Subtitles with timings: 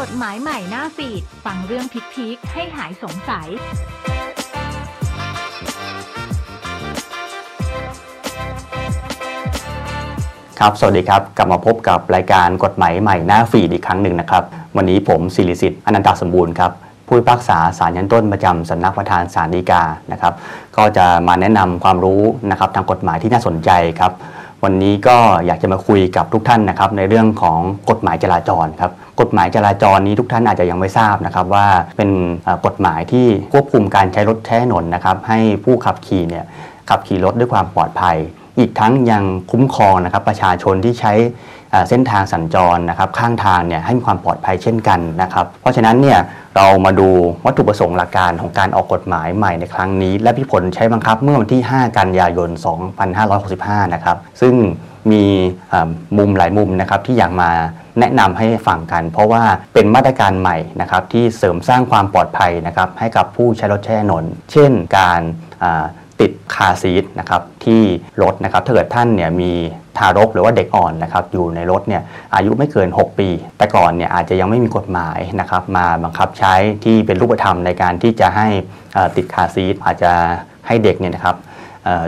[0.00, 3.48] กฎหมายใหม่หน้าฟีด ฟังเรื่องพีคๆให้หายสงสัย
[10.58, 14.42] ครับ สวัสดีครับ กลับมาพบกับรายการกฎหมายใหม่หน้าฟีดอีกครั้งหนึ่งนะครับ
[14.76, 16.72] วันนี้ผมศิริสิทธิ์อนันตสมบูรณ์ครับ
[17.06, 20.34] ผู้พิพากษาศาลยันต้นประจำสำนักประธานศาลฎีกานะครับ
[20.76, 23.70] ก็จะมาแนะนำความรู้นะครับทางกฎหมายที่น่าสนใจ
[24.00, 24.12] ครับ
[24.64, 25.16] วันนี้ก็
[25.46, 27.60] อยากจะมาคุยกับทุกท่านนะครับในเรื่องของ
[27.90, 32.10] กฎหมายจราจรครับกฎหมายจราจรนี้ทุกท่านอาจจะยังไม่ทราบนะครับว่าเป็น
[32.66, 36.44] กฎหมายที่ควบคุมการใช้รถใช้ถนนนะครับให้ผู้ขับขี่เนี่ย
[36.88, 38.16] ขับขี่รถด้วยความปลอดภัย
[38.58, 41.12] อีกทั้งยังคุ้มครองนะครับประชาชนที่ใช้
[41.88, 46.18] เส้นทางสัญจรนะครับข้างทางเนี่ยให้มีความปลอดภัยเช่นกันนะครับ เพราะฉะนั้นเนี่ย
[46.56, 47.08] เรามาดู
[47.44, 52.50] วัตถุประสงค์หลักการของการออกกฎหมายใหม่ในครั้งนี้ และพิผลใช้บังคับเมื่อวันที่ 5 กันยายน
[53.22, 54.54] 2565 นะครับ ซึ่ง
[55.12, 55.24] มี
[56.18, 57.50] มุมหลายมุมนะครับที่อยากมา
[58.00, 59.42] แนะนำให้ฟังกัน เพราะว่า
[59.74, 65.20] เป็นมาตรการใหม่นะครับที่เสริมสร้างความปลอดภัยนะครับให้กับผู้ใช้รถใช้ถนน เช่นการ
[66.20, 67.82] ติดคาซีทนะครับที่
[68.22, 69.52] รถนะครับถ้าเกิดท่านเนี่ยมี
[69.98, 72.02] ทารกหรือว่าเด็กอ่อนนะครับอยู่ในรถเนี่ย
[72.34, 78.48] อายุไม่เกิน 6 ปี แต่ก่อนเนี่ยอาจจะยังไม่มีกฎหมายนะครับมาบังคับใช้ที่เป็นรูปธรรมในการที่จะให้
[78.96, 80.12] อ่อติดคาซีทอาจจะ
[80.66, 81.36] ให้เด็กเนี่ยนะครับ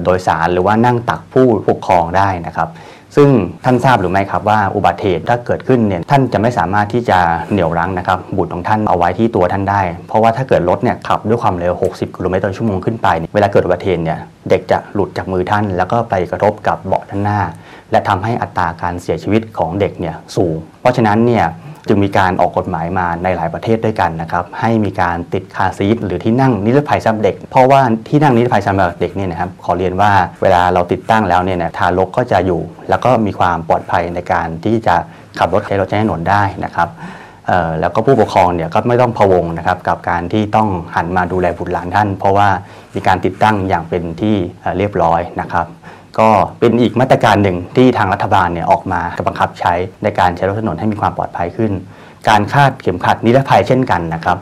[0.04, 2.68] โดยสารหรือว่านั่งตักผู้ปกครองได้นะครับ
[3.16, 3.28] ซึ่ง
[3.64, 7.18] ท่านทราบหรือไม่ครับว่าอุบัติเหตุถ้าเกิดขึ้นเนี่ยท่านจะไม่สามารถที่จะ
[7.50, 17.40] เหนี่ยวรั้งนะครับบุตรของท่านเอาไว้ที่ตัวท่านได้ เพราะว่าถ้าเกิดรถเนี่ยขับด้วยความเร็ว 60 กิโลเมตรต่อชั่วโมงขึ้นไปเเวลาเกิดอุบัติเหตุเนี่ยเด็กจะหลุดจากมือท่าน แล้วก็ไปกระทบกับเบาะด้านหน้า
[17.92, 21.44] และทำให้อัตราการเสียชีวิตของเด็กเนี่ยสูง เพราะฉะนั้นเนี่ย
[21.90, 30.10] จึงมีการออกกฎหมายมาในหลายประเทศด้วยกันนะครับให้มีการติดคาซีทหรือที่นั่งนิรภัยสำหรับเด็ก เพราะว่าที่นั่งนิรภัยสำหรับเด็กเนี่ยนะครับขอเรียนว่า
[30.42, 34.94] เวลาเราติดตั้งแล้วเนี่ยนะทารกก็จะอยู่ แล้วก็มีความปลอดภัยในการที่จะ
[35.38, 36.88] ขับรถใช้รถใช้ถนนได้นะครับ
[37.80, 42.48] แล้วก็ผู้ปกครองเนี่ยก็ไม่ต้องพะวงนะครับกับการที่ต้องหันมาดูแลบุตรหลานท่าน เพราะว่า
[42.94, 44.36] มีการติดตั้งอย่างเป็นที่
[44.78, 45.66] เรียบร้อยนะครับ
[46.18, 46.28] ก็
[46.60, 49.72] เป็นอีกมาตรการหนึ่งที่ทางรัฐบาลเนี่ยออกมาบังคับใช้
[50.02, 51.72] ในการใช้รถถนนให้มีความปลอดภัยขึ้น
[52.28, 54.38] การคาดเข็มขัดนิรภัยเช่นกันนะครับ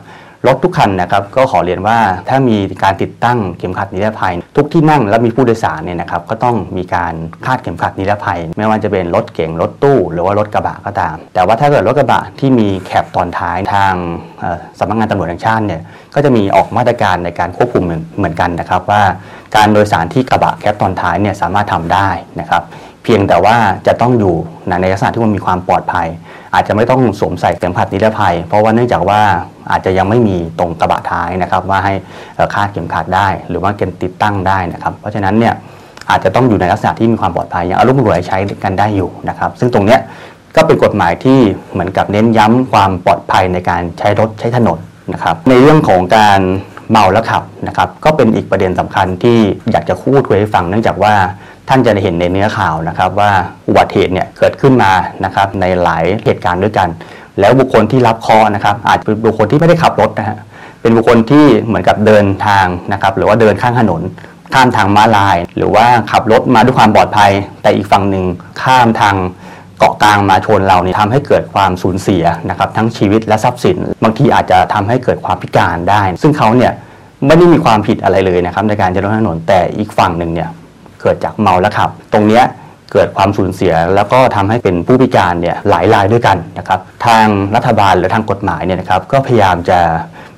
[0.47, 1.97] รถทุกคันนะครับก็ขอเรียนว่า
[2.29, 7.13] ถ้ามีการติดตั้งเข็มขัดนิรภัย ทุกที่นั่งและมีผู้โดยสารเนี่ยนะครับก็ต้องมีการ
[7.45, 13.93] คาดเข็มขัดนิรภัย ไม่ว่าจะเป็นรถเก๋งรถตู้ หรือว่ารถกระบะก็ตาม แต่ว่าถ้าเกิดรถกระบะที่มีแคปตอนท้ายทาง
[14.79, 15.81] สำนักงานตำรวจแห่งชาติเนี่ย
[16.15, 19.01] ก็จะมีออกมาตรการในการควบคุมเหมือนเหมือนกันนะครับว่า
[19.55, 22.63] การโดยสารที่กระบะแคปตอนท้ายเนี่ยสามารถทำได้นะครับ
[23.03, 23.55] เพียงแต่ว่า
[23.87, 24.35] จะต้องอยู่
[24.69, 26.07] ในลักษณะที่มันมีความปลอดภัย
[26.53, 29.21] อาจจะไม่ต้องสวมใส่เข็มขัดนิรภัย เพราะว่าเนื่องจากว่า
[29.71, 31.93] อาจจะยังไม่มีตรงกระบะท้ายนะครับ ว่าให้
[32.53, 35.53] คาดเข็มขัดได้ หรือว่าเกณฑ์ติดตั้งได้นะครับ เพราะฉะนั้นเนี่ย
[36.09, 39.99] อาจจะต้องอยู่ในลักษณะที่มีความปลอดภัยอย่างอาลูกมือใช้กันได้อยู่นะครับ ซึ่งตรงเนี้ย
[40.55, 41.39] ก็เป็นกฎหมายที่
[41.71, 44.79] เหมือนกับเน้นย้ำความปลอดภัยในการใช้รถใช้ถนน
[45.13, 46.39] นะครับ ในเรื่องของการ
[46.91, 49.37] เมาแล้วขับนะครับ ก็เป็นอีกประเด็นสำคัญที่
[49.71, 51.13] อยากจะพูดคุยให้ฟังเนื่องจากว่า
[51.69, 53.31] ท่านจะเห็นในเนื้อข่าวนะครับว่า
[53.67, 54.91] อุบัติเหตุเนี่ยเกิดขึ้นมา
[55.25, 56.89] นะครับในหลายเหตุการณ์ด้วยกัน
[57.39, 60.37] แล้วบุคคลที่รับเคราะห์นะครับ อาจจะเป็นบุคคลที่ไม่ได้ขับรถนะฮะ
[60.81, 64.01] เป็นบุคคลที่เหมือนกับเดินทางนะครับหรือว่าเดินข้างถนน
[64.53, 67.31] ข้ามทางม้าลาย หรือว่าขับรถมาด้วยความปลอดภัย
[67.61, 68.25] แต่อีกฝั่งหนึ่ง
[68.63, 69.15] ข้ามทาง
[69.79, 76.73] เกาะกลางมาชนเราเนี่ยทำให้เกิดความสูญเสียนะครับทั้งชีวิตและทรัพย์สิน บางทีอาจจะทำให้เกิดความพิการได้ ซึ่งเขาเนี่ย
[77.27, 80.49] ไม่ได้มีความผิดอะไรเลยนะครับในการใช้รถนนแต่อีกฝั่งหนึ่งเนี่ย
[81.01, 82.43] เกิดจากเมาแล้วขับ ตรงเนี้ย
[82.93, 89.79] เกิดความสูญเสียแล้วก็ทำให้เป็นผู้พิการเนี่ยหลายรายด้วยกันนะครับทางรัฐบาลหรือทางกฎหมายเนี่ยนะครับก็พยายามจะ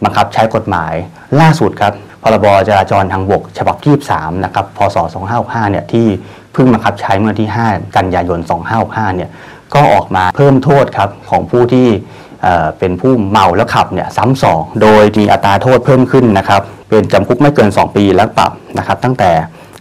[0.04, 0.94] บังคับใช้กฎหมาย
[1.40, 4.98] ล่าสุดครับพรบจราจรทางบก ฉบับที่3นะครับพศ
[5.34, 6.08] 2565เนี่ยที่
[6.54, 8.40] เพิ่งบังคับใช้เมื่อที่ 5 กันยายน
[8.80, 9.30] 2565เนี่ย
[9.74, 11.88] ก็ออกมาเพิ่มโทษครับของผู้ที่
[12.42, 19.32] เเป็นผู้เมาแล้วขับเนี่ยซ้ำสองโดยมีอัตราโทษเพิ่มขึ้นนะครับเป็นจำคุกไม่เกิน 2 ปีและปรับนะครับตั้งแต่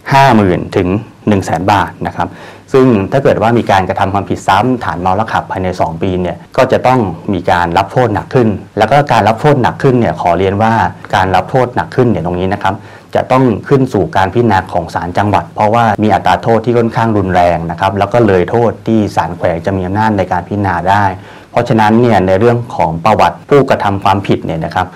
[0.09, 2.27] 50,000ถึง1 0 0 0 0แบาทนะครับ
[2.73, 6.99] ซึ่งถ้าเกิดว่ามีการกระทำความผิดซ้ำฐานเมาแล้วขับภายใน 2 ปีเนี่ยก็จะต้อง
[7.33, 8.47] มีการรับโทษหนักขึ้น
[8.77, 10.73] แล้วก็การรับโทษหนักขึ้นเนี่ยขอเรียนว่า
[11.15, 12.73] การรับโทษหนักขึ้นเนี่ยตรงนี้นะครับ
[13.15, 21.03] จะต้องขึ้นสู่การพิจารณาของศาลจังหวัด เพราะว่ามีอัตราโทษที่ค่อนข้างรุนแรงนะครับแล้วก็เลยโทษที่ศาลแขวงจะมีอำนาจในการพิจารณาได้
[21.51, 24.87] เพราะฉะนั้นเนี่ยในเรื่องของประวัติผู้กระทำความผิดเนี่ยนะครับ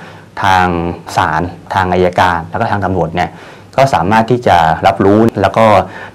[0.44, 0.68] ทาง
[1.18, 1.41] ศาล
[1.74, 3.29] ทางอายการ แล้วก็ทางตำรวจเนี่ย
[3.77, 4.57] ก็สามารถที่จะ
[4.88, 5.66] รับรู้แล้วก็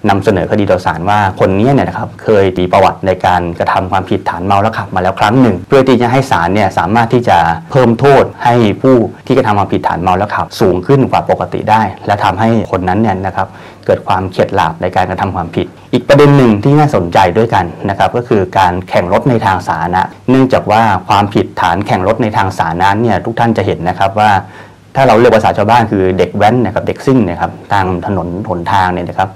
[0.08, 7.38] นำเสนอคดีต่อศาลว่าคนนี้เนี่ยนะครับเคยมีประวัติในการกระทำความผิดฐานเมาแล้วขับมาแล้วครั้งหนึ่ง เพื่อที่จะให้ศาลเนี่ยสามารถที่จะ
[7.70, 8.96] เพิ่มโทษให้ผู้
[9.26, 13.48] ที่กระทำความผิดฐานเมาแล้วขับ สูงขึ้นกว่าปกติได้ และทำให้คนนั้นเนี่ยนะครับ
[13.86, 24.30] เกิดความเข็ดหลาบในการกระทำความผิด อีกประเด็นหนึ่งที่น่าสนใจด้วยกันนะครับก็คือการแข่งรถในทางสาธารณะ เนื่องจากว่าความผิดฐานแข่งรถในทางสาธารณะเนี่ยทุกท่านจะเห็นนะครับว่า
[24.96, 29.30] ถ้าเราเรียกภาษาชาวบ้านคือเด็กแว้นนะครับเด็กซิ่งนะครับตามถนนหนทางเนี่ยนะครับ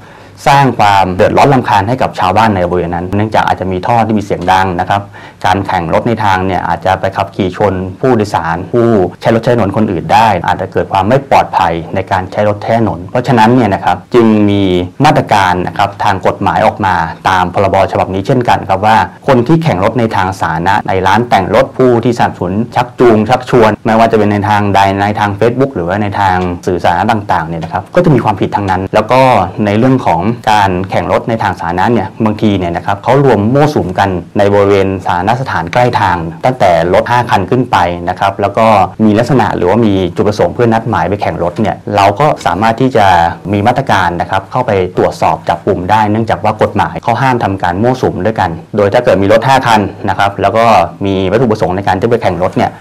[0.46, 5.02] สร้างความเดือดร้อนลำคาญให้กับชาวบ้านในบริเวณนั้น เนื่องจากอาจจะมีท่อที่มีเสียงดังนะครับ
[5.46, 8.88] การแข่งรถในทางเนี่ยอาจจะไปขับขี่ชนผู้โดยสาร ผู้
[9.20, 14.62] ใช้รถใช้ถนนคนอื่นได้ อาจจะเกิดความไม่ปลอดภัยในการใช้รถใช้ถนน เพราะฉะนั้นเนี่ยนะครับจึงมี
[15.04, 16.94] มาตรการนะครับทางกฎหมายออกมา
[17.28, 18.96] ตามพรบฉบับนี้เช่นกันครับว่า
[19.26, 29.20] คนที่แข่งรถในทางสาธารณะในร้านแต่งรถผู้ที่สนับสนุนชักจูง ชักชวน ไม่ว่าจะเป็นในทางใดในทาง Facebook หรือว่าในทางสื่อสารต่างๆเนี่ยนะครับก็จะมีความผิดทั้งนั้น แล้วก็
[29.66, 30.20] ในเรื่องของ
[30.50, 37.76] การแข่งรถในทางสาธารณะเนี่ยบางทีเนี่ยนะครับเขารวมโม่สุมกันในบริเวณสาธารณสถานใกล้ทาง ตั้งแต่รถ 5 คันขึ้นไป
[38.08, 38.66] นะครับแล้วก็
[39.04, 43.06] มีลักษณะหรือว่ามีจุดประสงค์เพื่อนัดหมายไปแข่งรถเนี่ยเราก็สามารถที่จะ
[43.52, 50.64] มีมาตรการนะครับเข้าไปตรวจสอบจับกลุ่มได้ เนื่องจากว่ากฎหมายเขาห้ามทำการโม่สุมด้วยกัน โดยถ้าเกิดมีรถ 5 คันนะครับแล้วก็
[51.06, 52.72] มีวัตถุประสงค์ในการจะไปแข่งรถเนี่ย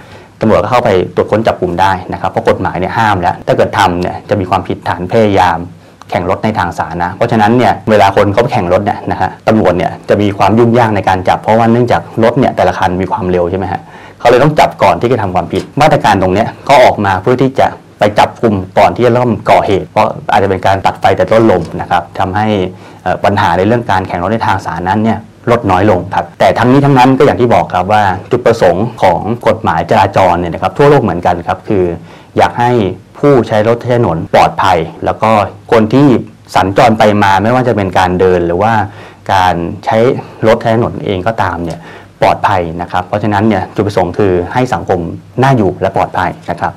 [0.41, 5.59] ตำรวจก็เข้าไปตรวจค้นจับกลุ่มได้นะครับเพราะกฎหมายเนี่ยห้ามแล้วถ้าเกิดทำเนี่ยจะมีความผิดฐานพยายาม
[6.13, 13.81] แข่งรถในทางสาธารณะเพราะฉะนั้นเนี่ยเวลาคนเขาไปแข่งรถเนี่ยนะฮะตำรวจเนี่ยจะมีความยุ่งยากในการจับ เพราะว่าเนื่องจากรถเนี่ยแต่ละคันมีความเร็วใช่ไหมฮะ
[14.19, 17.67] เขาเลยต้องจับก่อนที่จะทำความผิด มาตรการตรงเนี้ยก็ออกมาเพื่อที่จะ
[17.99, 22.47] ไปจับกลุ่มก่อนที่จะเริ่มก่อเหตุ เพราะอาจจะเป็นการตัดไฟแต่ต้นลมนะครับทำให้
[23.05, 25.19] อ่อปัญหาในเรื่องการแข่งรถในทางสาธารณะเนี่ย
[25.51, 31.83] ลดน้อยลงครับแต่ทั้งนี้ทั้งนั้นก็อย่างที่บอกครับว่าจุดประสงค์ของกฎหมายจราจรเนี่ยนะครับทั่วโลกเหมือนกันครับคือ
[32.37, 32.71] อยากให้
[33.25, 35.31] ผู้ใช้รถใช้ถนนปลอดภัย แล้วก็
[35.71, 36.07] คนที่
[36.55, 38.73] สัญจรไปมาไม่ว่าจะเป็นการเดินหรือว่า
[39.33, 39.55] การ
[39.85, 39.97] ใช้
[40.47, 41.79] รถใช้ถนนเองก็ตามเนี่ย
[42.21, 44.99] ปลอดภัยนะครับ เพราะฉะนั้นเนี่ยจุดประสงค์คือให้สังคม
[45.43, 46.73] น่าอยู่และปลอดภัยนะครับ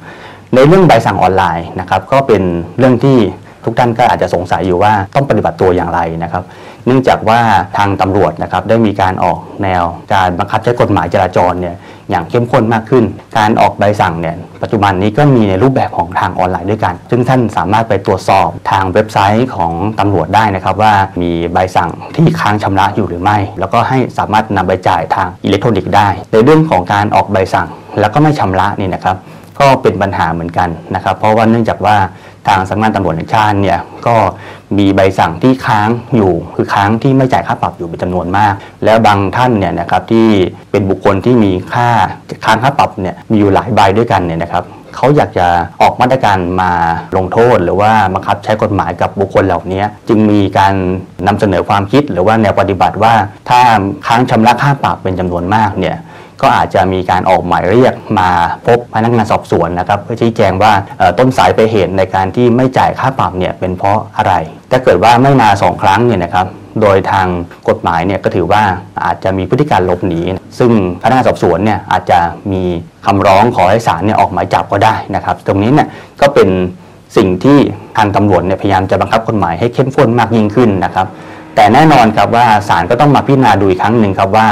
[0.54, 2.42] ในเรื่องใบสั่งออนไลน์นะครับก็เป็น
[2.78, 3.18] เรื่องที่
[3.64, 6.42] ทุกท่านก็อาจจะสงสัยอยู่ว่าต้องปฏิบัติตัวอย่างไรนะครับ
[6.86, 7.40] เนื่องจากว่า
[7.76, 9.82] ทางตำรวจนะครับได้มีการออกแนว
[10.14, 11.76] การบังคับใช้กฎหมายจราจรเนี่ย
[12.10, 13.04] อย่างเข้มข้นมากขึ้น
[13.38, 20.92] การออกใบสั่งเนี่ยปัจจุบันนี้ก็มีในรูปแบบของทางออนไลน์ด้วยกัน ซึ่งท่านสามารถไปตรวจสอบทางเว็บไซต์ของตำรวจได้นะครับ ว่า
[21.22, 27.68] มีใบสั่งที่ค้างชำระอยู่หรือไม่ แล้วก็ให้สามารถนำไปจ่ายทางอิเล็กทรอนิกส์ได้ ในเรื่องของการออกใบสั่ง
[28.00, 29.16] แล้วก็ไม่ชำระนี่นะครับ
[29.60, 31.96] ก็เป็นปัญหาเหมือนกันนะครับ เพราะว่าเนื่องจากว่า
[32.48, 34.16] ทางสำนักงานตำรวจแห่งชาติเนี่ยก็
[34.78, 38.54] มีใบสั่งที่ค้างอยู่ คือค้างที่ไม่จ่ายค่าปรับอยู่เป็นจำนวนมาก
[38.84, 40.26] แล้วบางท่านเนี่ยนะครับที่
[40.70, 41.88] เป็นบุคคลที่มีค่า
[42.44, 44.64] ค้างค่าปรับเนี่ยมีอยู่หลายใบด้วยกันเนี่ยนะครับ
[44.96, 45.46] เขาอยากจะ
[45.82, 46.72] ออกมาตรการมา
[47.16, 50.74] ลงโทษ หรือว่าบังคับใช้กฎหมายกับบุคคลเหล่านี้ จึงมีการ
[51.26, 53.14] นำเสนอความคิดหรือว่าแนวปฏิบัติว่า
[53.48, 53.60] ถ้า
[54.06, 55.96] ค้างชำระค่าปรับเป็นจำนวนมากเนี่ย
[56.42, 58.28] ก็อาจจะมีการออกหมายเรียกมา
[58.66, 60.72] พบพนักงานสอบสวนนะครับ เพื่อชี้แจงว่า
[61.18, 64.34] ต้นสายไปเหตุในการที่ไม่จ่ายค่าปรับเนี่ยเป็นเพราะอะไร
[64.70, 66.46] ถ้าเกิดว่าไม่มาสองครั้งเนี่ยนะครับ
[66.82, 67.26] โดยทาง
[67.68, 68.62] กฎหมายเนี่ยก็ถือว่า
[69.04, 70.20] อาจจะมีพฤติการหลบหนี
[70.58, 70.70] ซึ่ง
[71.02, 72.18] พนักงานสอบสวนเนี่ยอาจจะ
[72.52, 72.62] มี
[73.06, 75.88] คำร้องขอให้ศาลเนี่ยออกหมายจับก็ได้นะครับ ตรงนี้เนี่ย
[76.20, 76.48] ก็เป็น
[77.16, 77.58] สิ่งที่
[77.96, 81.06] ทางตำรวจเนี่ยพยายามจะบังคับกฎหมายให้เข้มข้นมากยิ่งขึ้นนะครับ
[81.54, 84.48] แต่แน่นอนครับว่าศาลก็ต้องมาพิจารณาดูอีกครั้งหนึ่งครับว่า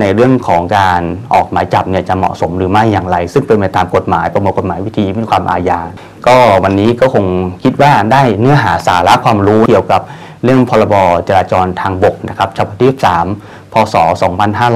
[0.00, 1.02] ในเรื่องของการ
[1.34, 5.80] ออกหมายจับเนี่ยจะเหมาะสมหรือไม่อย่างไร ซึ่งเป็นไปตามกฎหมายประมวลกฎหมายวิธีพิจารณาความอาญา
[6.26, 7.24] ก็วันนี้ก็คง
[7.62, 10.02] คิดว่าได้เนื้อหาสาระความรู้เกี่ยวกับ
[10.44, 10.94] เรื่องพรบ
[11.28, 12.92] จราจรทางบกนะครับฉบับที่
[13.32, 13.94] 3พศ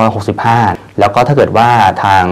[0.05, 1.69] 2565 แล้วก็ถ้าเกิดว่า
[2.05, 2.23] ทาง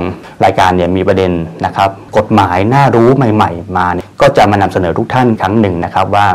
[0.45, 1.33] รายการเนี่ยมีประเด็น
[1.65, 6.27] นะครับ กฎหมายน่ารู้ใหม่ ๆ มาเนี่ยก็จะมานำเสนอทุกท่านครั้งหนึ่งนะครับว่า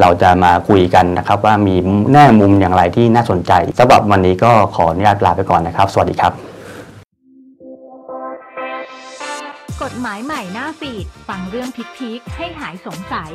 [0.00, 1.74] เราจะมาคุยกันนะครับ ว่ามี
[2.12, 6.32] แง่มุมอย่างไรที่น่าสนใจสำหรับวันนี้ก็ขออนุญาตลาไปก่อนนะครับ สวัสดีครับ
[9.82, 13.32] กฎหมายใหม่หน้าฟีดฟังเรื่องพิคๆให้หายสงสัย